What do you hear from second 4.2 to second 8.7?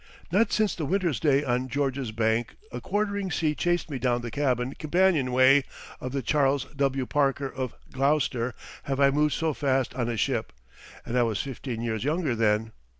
the cabin companionway of the Charles W. Parker of Gloucester